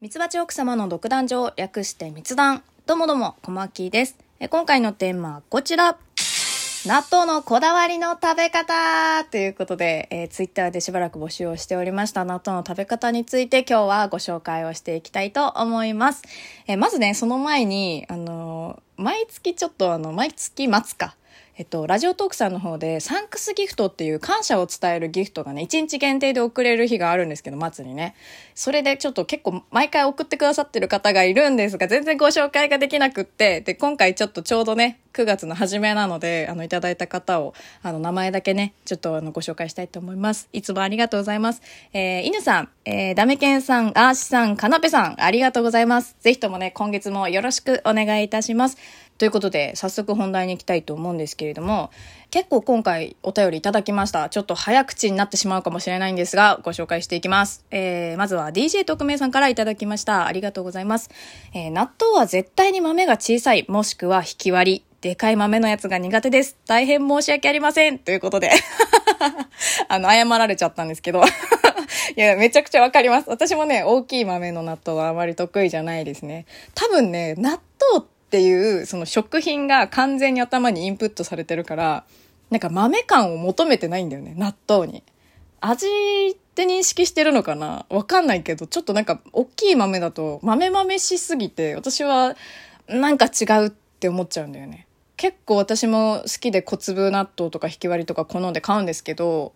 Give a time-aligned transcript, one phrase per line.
[0.00, 2.62] ミツバチ奥様の独壇場、略して密談。
[2.86, 4.16] どうもどうも、小牧です。
[4.38, 5.98] え今回のテーマはこちら。
[6.86, 16.22] 納豆のこだわりの食べ方ということで、えー、ツイッターでしばらく募集をしておりました納豆の食べ方について今日はご紹介をしていきたいと思います。
[16.66, 21.14] えー、まずね、その前に、あのー、毎月ちょっとあの、毎月末か。
[21.60, 28.14] えっと、ラジオトークさんの方で、サンクスギフトっていう感謝を伝えるギフトがね、1日限定で送れる日があるんですけど、末にね。
[28.54, 40.48] それでちょっと結構毎回送ってくださってる方がいるんですが、全然ご紹介ができなくって、で、今回ちょっとちょうどね、9月の初めなので、あの、いただいた方を、あの、名前だけね、ちょっとあの、ご紹介したいと思います。
[40.54, 41.60] いつもありがとうございます。
[41.92, 46.16] えー、犬さん、えー、ダメケンさん、アーシさん、カナペさん、ありがとうございます。
[46.20, 48.78] ぜひともね、今月もよろしくお願いいたします。
[49.20, 51.90] ということで、早速本題に行きたいと思うんですけれども、
[52.30, 54.30] 結構今回お便りいただきました。
[54.30, 57.62] ちょっと早口になってしまうかもしれないんですが、ご紹介していきます。
[57.70, 60.24] えー、まずは DJ 特命さんからいただきました。
[60.24, 61.10] ありがとうございます。
[61.52, 64.84] えー、納豆は絶対に豆が小さい、もしくは引き割り。
[65.02, 66.56] でかい豆のやつが苦手です。
[66.66, 67.98] 大変申し訳ありません。
[67.98, 68.50] ということで
[69.88, 71.22] あの、謝られちゃったんですけど
[72.16, 73.28] いや、めちゃくちゃわかります。
[73.28, 76.46] 私もね、大きい豆の納豆はあまり得意じゃないですね。
[76.74, 77.60] 多分ね、納豆
[77.98, 82.04] ってっていうその食品が完全に頭にインプットされてるから
[82.48, 85.02] なんか豆感を求めてないんだよね納豆に。
[85.60, 92.36] 味って認識してるのかなわかんないけどちょっとなんか大きい豆だと豆豆しすぎて私は
[92.88, 94.86] なんか違うって思っちゃうんだよね。
[95.16, 99.54] 結構私も好きで小粒納豆とかひき割りとか好んで買うんですけど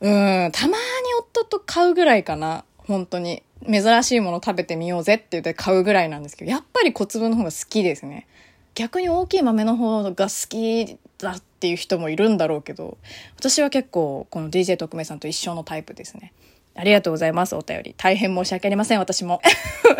[0.00, 0.82] うんたまに
[1.20, 2.64] 夫と買うぐらいかな。
[2.88, 8.26] 本当に珍しいもの食べてみようぜって言って買うぐらいなんですけど、やっぱり小粒の方が好きですね。
[8.74, 12.96] 逆に大きい豆の方が好きだっていう人もいるんだろうけど、
[13.36, 16.32] 私は結構この DJ 特命さんと一緒のタイプですね。
[16.74, 17.94] ありがとうございます、お便り。
[17.96, 19.42] 大変申し訳ありません、私も。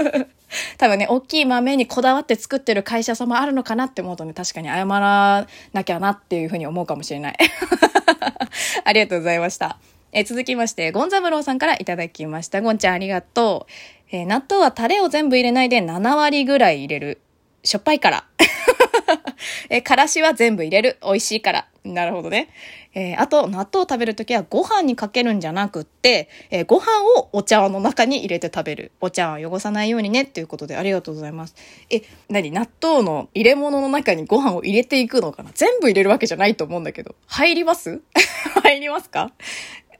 [0.78, 7.36] 多分ね、大きい豆にこだわって作ってる会社様あるのかなって思うとね、確かに謝らなきゃなっていうふうに思うかもしれない。
[8.84, 9.78] ありがとうございました。
[10.12, 12.62] え、続きまして、ゴンザブローさんからいただきました。
[12.62, 13.72] ゴンちゃんありがとう。
[14.10, 17.20] えー、納豆はタレを全部入れないで7割ぐらい入れる。
[17.62, 18.24] しょっぱいから。
[19.68, 20.96] えー、からしは全部入れる。
[21.02, 21.68] 美味しいから。
[21.84, 22.48] なるほどね。
[22.94, 26.86] えー、あと、納豆を食べるときはご飯にかけるんじゃなくって、えー、ご飯
[27.18, 28.92] をお茶碗の中に入れて食べる。
[29.02, 31.54] お茶碗を汚さないようにねっていうことでありがとうございます。
[31.90, 35.50] え、なに納豆の入れ物の中にご飯を入れていくのかな？
[35.54, 37.14] 全部入れるわけじゃないと思うんだけど。
[37.26, 38.00] 入ります？
[38.64, 39.32] 入りますか？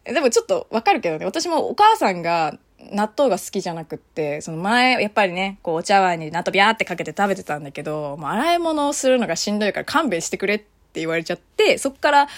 [0.04, 2.58] でもちょっとわかるけどね、私もお母さんが
[2.92, 12.28] 納豆が好きじゃなくって、その前、やっぱりね、こうお茶碗に納豆ビャーってかけて食べてたんだけど、もう洗い物をするのがしんどいから勘弁してくれって言われちゃって、そっから、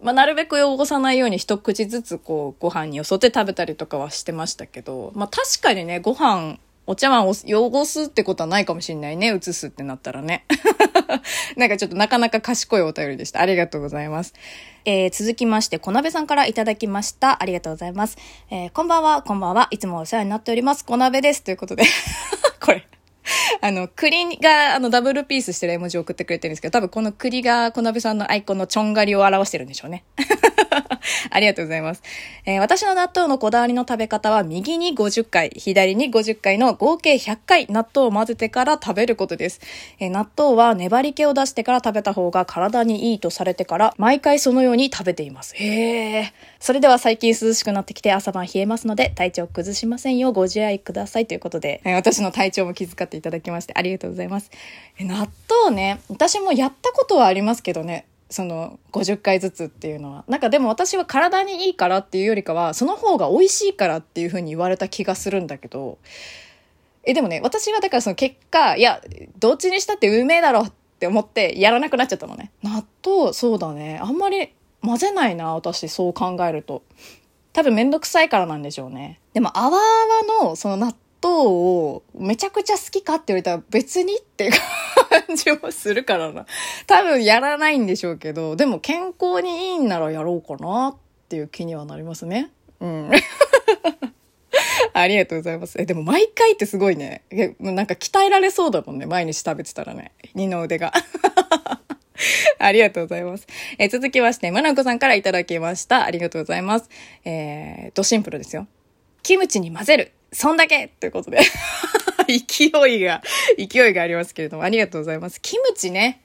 [0.00, 6.58] まあ、なるべく汚さないように一口ずつこうご飯によそって食べたりとかはしてましたけど、まあ確かにね、ご飯
[6.90, 9.30] お茶碗を汚すってことはないかもしんないね。
[9.36, 10.46] 移すってなったらね。
[11.58, 13.42] なんかちょっとなかなか賢いお便りでした。
[13.42, 14.32] ありがとうございます。
[14.86, 17.42] えー、続きまして、小鍋さんからいただきました。
[17.42, 18.16] ありがとうございます。
[18.50, 19.68] えー、こんばんは、こんばんは。
[19.70, 20.86] いつもお世話になっております。
[20.86, 21.42] 小鍋です。
[21.42, 21.84] ということで
[22.58, 22.86] これ
[23.60, 30.04] あの、栗が、あの、ダブルピースしてる絵文字を送ってくれてるんですけど、多分この栗が小鍋さんのアイコンのちょんがりを表してるんでしょうね。
[31.30, 32.02] ありがとうございます。
[32.44, 39.60] えー、私の納豆のこだわりの食べ方は、右に50回、左に50回の合計100回納豆を混ぜてから食べることです。
[40.00, 45.54] えー、納豆は粘り気を出してから食べた方が体にいいとされてから、毎回そのように食べています。
[45.56, 46.32] へー。
[46.60, 54.50] それでは最近涼しくなってきて朝晩冷えますので、体調崩しませんようご自愛くださいということで、えー、私の体調も気遣っていただきましてありがとうございます。
[54.98, 55.28] え納
[55.64, 60.24] 豆ね、私もやったことはありますけどね、その50回ずつっていうのは。
[60.28, 65.98] なんかでも私は体にいいからっていうよりかは、その方が美味しいからっていうふうに言われた気がするんだけど、
[67.04, 69.00] え、でもね、私はだからその結果、いや、
[69.38, 72.50] どっちにしたってうめえだろって思ってやらなくなっちゃったのね。
[72.62, 73.98] 納豆、そうだね。
[74.02, 74.52] あんまり
[74.82, 76.82] 混ぜないな、私、そう考えると。
[77.54, 79.20] 多分めんどくさいからなんでしょうね。
[79.32, 84.50] でも、あわあわの、その納豆をめちゃくちゃ好きかって言われたら別にって
[85.26, 86.46] 感じもするからな。
[86.86, 90.96] 多分やらないんでしょうけど、でも健康にいいんならやろうかなっ
[91.28, 92.50] ていう気にはなりますね。
[92.80, 93.10] うん。
[94.94, 95.80] ありがとうございます。
[95.80, 97.22] え、でも毎回ってすごいね。
[97.60, 99.06] なんか鍛えられそうだもんね。
[99.06, 100.12] 毎日食べてたらね。
[100.34, 100.92] 二の腕が。
[102.58, 103.46] ありがとうございます。
[103.78, 106.04] え続きまして、まなこさんからいただきました。
[106.04, 106.88] ありがとうございます。
[107.24, 108.66] えー、と、シンプルですよ。
[109.22, 110.12] キムチに混ぜる。
[110.32, 111.40] そんだけということで
[112.28, 113.22] 勢いが、
[113.56, 115.40] 勢いがありますけれども、ありがとうございます。
[115.40, 116.20] キムチね。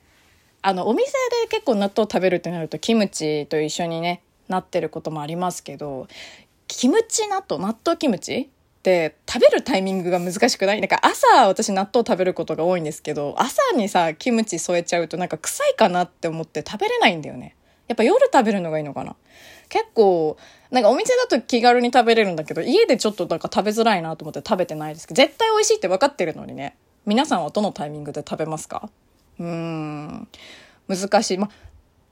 [0.61, 1.11] あの、お店
[1.41, 6.07] で結構納豆食べるってなると、キムチと一緒にね、なってることもありますけど、
[6.67, 10.81] キムチ納豆納豆キムチって食べるタイミングが難しくない？
[10.81, 17.55] なんか朝私納豆食べることが多いんですけど、朝にさ、キムチ添えちゃうとなんか臭いかなって思って食べれないんだよね。
[17.87, 19.15] やっぱ夜食べるのがいいのかな
[19.69, 20.37] 結構、
[20.73, 26.75] なんかお店だと気軽に食べれるんだけど、家でちょっとなんか食べづらいなと思って食べてないですけど、絶対美味しいって分かってるのにね。
[27.05, 28.89] 皆さんはどのタイミングで食べますか？
[29.39, 30.27] うーん。
[30.87, 31.37] 難しい。
[31.37, 31.51] ま、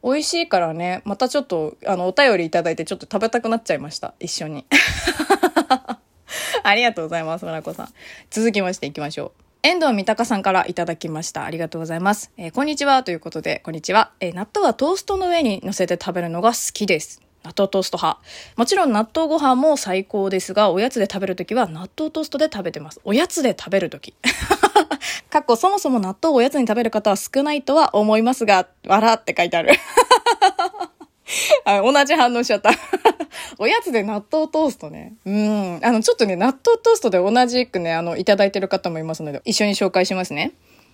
[0.03, 4.13] 美味しいからね、またちょっと、あの、お便りいただいてちょっと食べたくなっちゃいました。
[4.19, 4.67] 一緒に。
[6.63, 7.89] ありがとうございます、村子さん。
[8.29, 9.41] 続きましていきましょう。
[9.63, 11.45] 遠藤三鷹さんからいただきました。
[11.45, 12.31] ありがとうございます。
[12.37, 13.01] えー、こんにちは。
[13.01, 14.11] ということで、こんにちは。
[14.19, 17.21] えー、納豆はトーストの上に乗せて食べるのが好きです。
[17.43, 18.19] 納豆トースト派。
[18.55, 23.01] もちろん納豆ご飯も最高ですが、おやつで食べるときは納豆トーストで食べてます。
[23.03, 24.13] おやつで食べるとき。
[25.29, 29.71] かっこそもそも納豆をおやつに食べる方は少ないとは思いますが、笑って書いてある。
[31.65, 32.71] あ同じ反応しちゃった
[33.57, 35.13] おやつで納豆トーストね。
[35.25, 35.79] うん。
[35.83, 40.51] あの、ちょっとね、納豆トーストで同じくね、あの、いただいてる方もいますので、一緒に紹介しますね。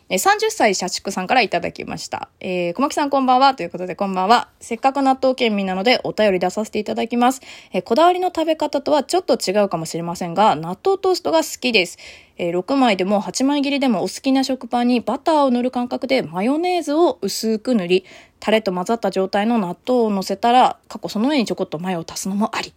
[0.10, 2.30] 30歳社畜さんからいただきました。
[2.40, 3.56] えー、小牧さんこんばんは。
[3.56, 4.48] ということでこんばんは。
[4.62, 7.42] せっかく納豆県民なのでお便り出させていただきます。
[7.74, 11.98] えー、こだわりの食べ方とはちょっと違うかもしれませんが、納豆トーストが好きです。
[12.38, 18.06] えー、6枚でも8枚切りでもお好きな食パンにバターを塗る感覚でマヨネーズを薄く塗り、
[18.40, 22.74] タレと混ざった状態の納豆を乗せたら、過去その上にちょこっとマヨを足すのもあり。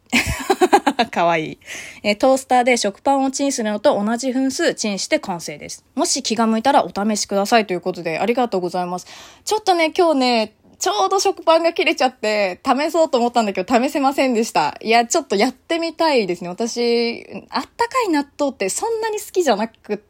[1.06, 1.58] かわいい。
[2.02, 5.84] えー、トースターで食パンをチンするのと同じ分数チンして完成です。
[5.94, 9.06] もし気が向いたらお試しくださいということでありがとうございます。
[9.44, 14.78] ちょっとね、今日ね、ちょうど食パンが切れちゃって、試そうと思ったんだけど、試せませんでした。
[14.80, 16.48] いや、ちょっとやってみたいですね。
[16.48, 20.02] 私、あったかい納豆ってそんなに好きじゃなく、好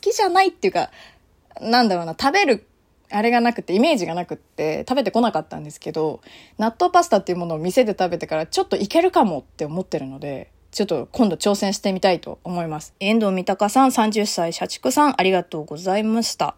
[0.00, 0.90] きじゃないっていうか、
[1.60, 2.66] なんだろうな、食べる
[3.14, 6.20] あれがなくて、イメージがなくって、食べてこなかったんですけど、
[6.58, 12.92] 納豆パスタっていうものを店で食べてから、ちょっといけるかもって思ってるので、ちょっと今度挑戦してみたいと思います。
[12.98, 16.56] 遠藤三鷹さん、30歳、社畜さん、ありがとうございました。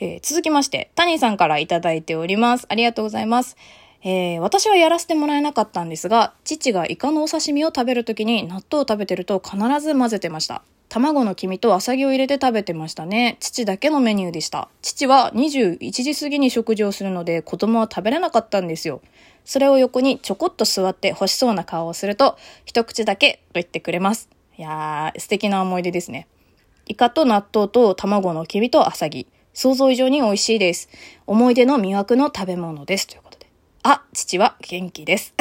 [0.00, 2.66] えー、続きまして、谷さんからいただいております。
[2.68, 3.56] ありがとうございます。
[4.04, 10.62] えー、私はやらせてもらえなかったんですが、父がイカのお刺身を食べるときに納豆を食べてると必ず混ぜてました。
[10.88, 13.36] 卵の黄身とアサギを入れて食べてましたね。
[13.40, 14.68] 父だけのメニューでした。
[14.80, 19.02] 父は21時過ぎに食事をするので子供は食べれなかったんですよ。
[19.44, 24.28] それを横にちょこっと座って欲しそうな顔をすると、一口だけと言ってくれます。
[24.58, 26.26] いやー、素敵な思い出ですね。
[26.86, 29.26] イカと納豆と卵の黄身とアサギ。
[29.54, 30.88] 想像以上に美味しいです。
[31.26, 33.06] 思い出の魅惑の食べ物です。
[33.06, 33.46] ということで。
[33.82, 35.34] あ、父は元気です。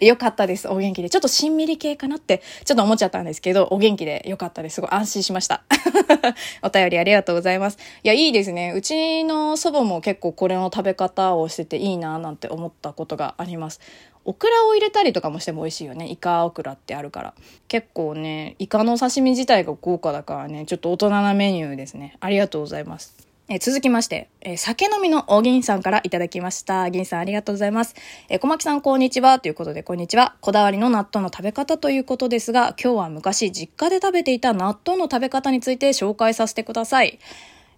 [0.00, 0.68] よかったです。
[0.68, 1.10] お元気で。
[1.10, 4.76] ちょっとしんみり系かなって、ちょっと思っちゃったんですけど、お元気でよかったです。
[4.76, 5.62] すごい安心しました。
[6.62, 7.78] お便りありがとうございます。
[8.02, 8.72] いや、いいですね。
[8.74, 13.80] うちの祖母も結構これの食べ方をしてていいななんて思ったことがあります。
[14.26, 16.08] オクラを入れたりとかもしても美味しいよね。
[16.10, 17.34] イカオクラってあるから。
[17.68, 22.16] 結構ね、イカの刺身自体が豪華だからね、ちょっと大人なメニューですね。
[22.20, 23.25] ありがとうございます。
[23.48, 26.90] え続きまして、え酒飲みのお銀さんからいただきました。
[26.90, 27.94] 銀さんありがとうございます。
[28.28, 29.38] え小牧さんこんにちは。
[29.38, 30.34] ということで、こんにちは。
[30.40, 37.20] こだわりの納豆の食べ方ということですが、今日は昔実家で食べていた納豆の食べ方について紹介させてください。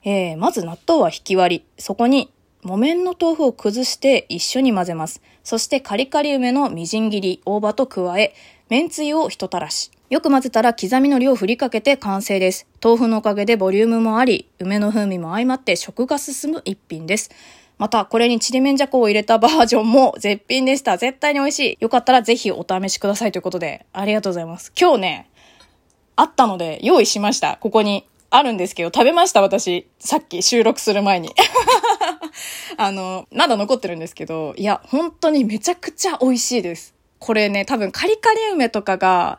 [0.05, 1.65] えー、まず納豆は引き割り。
[1.77, 2.33] そこに
[2.63, 5.21] 木綿の豆腐を崩して一緒に混ぜます。
[5.45, 8.35] そしてカリカリ梅のみじん切り、大葉と加え、
[8.71, 9.91] 麺つゆを一たらし。
[10.11, 12.67] よく混ぜたら刻みのりを振りかけて完成です。
[12.83, 17.31] 豆腐のおかげでボリュームもあり、梅の風味も相まって食が進む一品です。
[17.77, 20.97] また、これにちりめんじゃこを入れたバージョンも絶品でした。
[20.97, 21.77] 絶対に美味しい。
[21.79, 24.73] よかったらぜひお試しくださいということで、ありがとうございます。
[24.81, 25.31] 今日ね、
[26.17, 27.59] あったので用意しました。
[27.61, 29.89] ここにあるんですけど、食べました私。
[29.99, 31.35] さっき収録する前に。
[32.79, 36.95] あの、まだ残ってるんですけど、いや、本当にめちゃくちゃ美味しいです。
[37.19, 39.39] これね、多分カリカリ梅とかが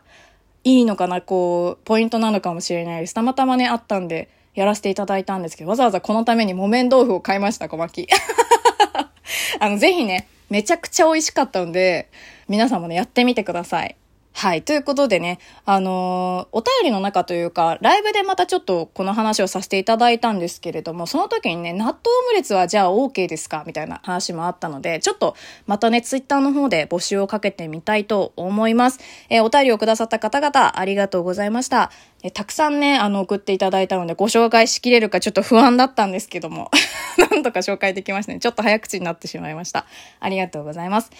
[0.64, 3.14] いいのかな、こう、ポイントなのかもしれないです。
[3.14, 8.08] たまたまね、あったんで、やらせていただいたんですけど、わざわざこのために木綿豆腐を買いました、小牧。
[9.60, 12.08] あの、ぜひね、めちゃくちゃ美味しかったんで、
[12.48, 13.96] 皆さんもね、やってみてください。
[14.32, 14.62] はい。
[14.62, 21.96] ということでね、あのー、お便りの中というか、ライブでまたちょっとこの話をさせていただいたんですけれども、その時にね、納豆オ
[22.28, 23.64] ムレツはじゃあ OK ですか？
[23.66, 29.00] みたいな話もあったので、ちょっとまたね、ツイッターの方で募集をかけてみたいと思います。
[29.28, 31.90] えー、お便りをくださった方々、ありがとうございました。
[32.22, 36.70] えたくさんね、あの、送っていただいたので、ご紹介しきれるかちょっと不安だったんですけども、
[37.30, 38.38] なんとか紹介できましたね。
[38.38, 39.86] ちょっと早口になってしまいました。
[40.20, 41.10] ありがとうございます。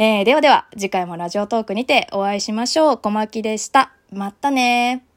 [0.00, 2.98] えー、ではでは、次回もラジオトークにてお会いしましょう。
[2.98, 3.90] 小牧でした。
[4.12, 5.07] またね